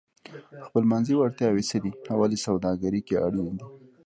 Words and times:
خپلمنځي 0.65 1.13
وړتیاوې 1.17 1.63
څه 1.69 1.77
دي 1.83 1.91
او 2.11 2.17
ولې 2.21 2.37
سوداګري 2.45 3.01
کې 3.07 3.15
اړینې 3.25 3.53
دي؟ 3.57 3.65